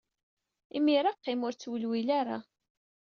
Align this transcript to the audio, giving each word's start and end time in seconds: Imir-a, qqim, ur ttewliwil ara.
Imir-a, 0.77 1.11
qqim, 1.17 1.41
ur 1.47 1.53
ttewliwil 1.55 2.09
ara. 2.21 2.37